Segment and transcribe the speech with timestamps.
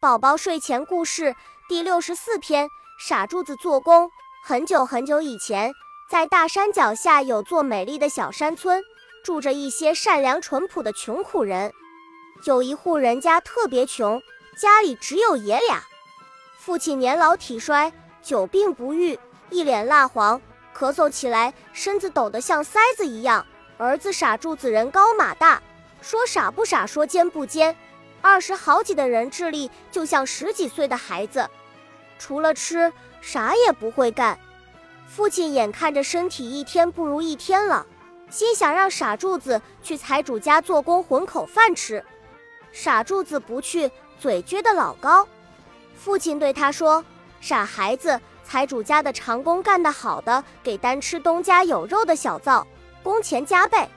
[0.00, 1.36] 宝宝睡前故事
[1.68, 4.10] 第六十四篇：傻柱子做工。
[4.42, 5.74] 很久很久以前，
[6.08, 8.82] 在大山脚下有座美丽的小山村，
[9.22, 11.74] 住着一些善良淳朴的穷苦人。
[12.46, 14.22] 有一户人家特别穷，
[14.58, 15.82] 家里只有爷俩。
[16.56, 17.92] 父亲年老体衰，
[18.22, 19.18] 久病不愈，
[19.50, 20.40] 一脸蜡黄，
[20.74, 23.46] 咳嗽起来身子抖得像筛子一样。
[23.76, 25.62] 儿子傻柱子人高马大，
[26.00, 27.76] 说傻不傻，说尖不尖。
[28.22, 31.48] 二十好几的人智力就像十几岁的孩子，
[32.18, 34.38] 除了吃啥也不会干。
[35.08, 37.86] 父亲眼看着身体一天不如一天了，
[38.30, 42.04] 心想让傻柱子去财主家做工混口饭吃。
[42.72, 45.26] 傻柱子不去，嘴撅得老高。
[45.96, 47.04] 父亲对他说
[47.40, 52.66] ：“傻孩子，财主家的长工干得好的，给单吃东家有肉的小灶，
[53.02, 53.88] 工钱加倍。”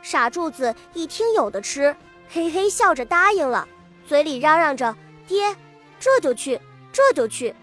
[0.00, 1.96] 傻柱子一听有的吃。
[2.28, 3.66] 嘿嘿笑着答应了，
[4.06, 4.94] 嘴里嚷嚷着
[5.26, 5.54] ：“爹，
[6.00, 6.60] 这就去，
[6.92, 7.54] 这就去。”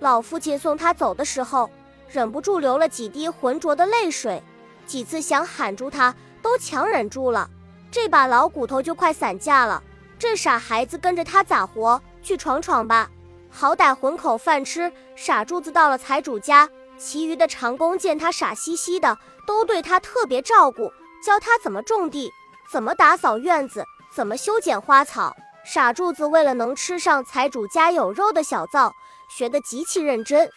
[0.00, 1.70] 老父亲送他走的时候，
[2.08, 4.42] 忍不住流了几滴浑浊的泪水，
[4.86, 7.48] 几次想喊住他，都强忍住了。
[7.90, 9.82] 这把老骨头就快散架了，
[10.18, 12.00] 这傻孩子跟着他咋活？
[12.22, 13.10] 去闯闯吧，
[13.50, 14.92] 好歹混口饭吃。
[15.16, 20.92] 傻柱子到了财主家，其余的长工见他傻兮兮的，都对他特别照顾，
[21.24, 22.32] 教他怎么种地。
[22.70, 23.84] 怎么打扫院子？
[24.12, 25.36] 怎么修剪花草？
[25.64, 28.92] 傻柱子为了能吃上财主家有肉的小灶，
[29.28, 30.48] 学得极其认真。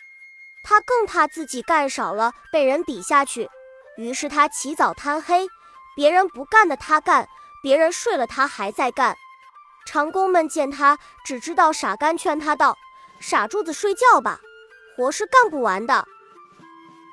[0.63, 3.49] 他更怕自己干少了被人比下去，
[3.97, 5.47] 于是他起早贪黑，
[5.95, 7.27] 别人不干的他干，
[7.61, 9.17] 别人睡了他还在干。
[9.85, 12.77] 长工们见他只知道傻干，劝他道
[13.19, 14.39] ：“傻柱子睡觉吧，
[14.95, 16.07] 活是干不完的。”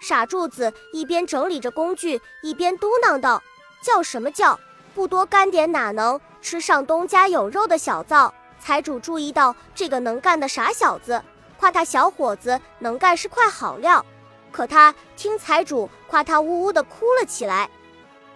[0.01, 3.43] 傻柱子一边整理着工具，一边嘟囔道
[3.83, 4.59] ：“叫什么叫？”
[4.95, 8.33] 不多干点哪能吃上东家有肉的小灶？
[8.59, 11.23] 财主注意到这个能干的傻小子，
[11.59, 14.05] 夸他小伙子能干是块好料。
[14.53, 17.71] 可他听财主夸他，呜呜的哭了起来。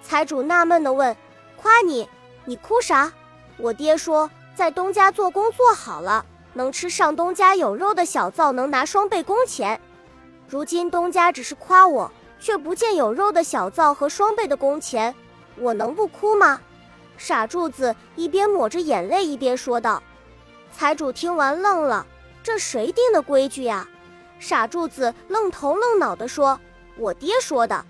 [0.02, 1.14] 财主纳闷的问
[1.60, 2.08] ：“夸你，
[2.44, 3.12] 你哭啥？”
[3.58, 9.80] 我爹说，在东家做工做好了，能吃上东家有肉的小灶，能拿双倍工钱。
[10.48, 15.14] 如今东家只是夸我，却不见有肉的小灶和双倍的工钱。
[15.58, 16.60] 我能不哭吗？
[17.16, 20.02] 傻柱子一边抹着眼泪一边说道。
[20.72, 22.04] 财主听完愣了
[22.42, 23.86] ：“这谁定的规矩呀？”
[24.40, 26.58] 傻柱子愣头愣脑地说
[26.98, 27.84] ：“我爹说的。”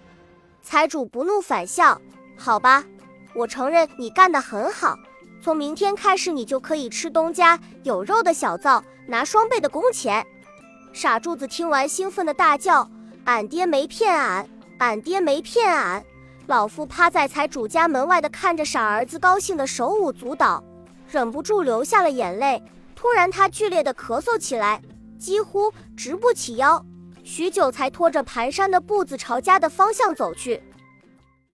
[0.63, 1.99] 财主不怒反笑
[2.37, 2.85] ：“好吧，
[3.35, 4.99] 我承认你干得很好。
[5.43, 10.25] 从明天开始，你就可以吃东家有肉的小灶，拿双倍的工钱。”
[10.93, 12.89] 傻柱子听完兴奋的大叫
[13.25, 14.49] ：“俺爹没骗俺，
[14.79, 16.05] 俺爹没骗俺！”
[16.47, 20.63] 老夫趴在财主家门外的看着傻儿子高兴的手舞足蹈，
[21.11, 22.63] 忍不住流下了眼泪。
[22.95, 24.81] 突然，他剧烈的咳嗽起来，
[25.19, 26.85] 几乎直不起腰，
[27.23, 30.63] 许久才拖着蹒跚的步子朝家的方向走去。